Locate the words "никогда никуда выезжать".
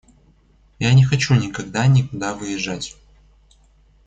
1.35-2.97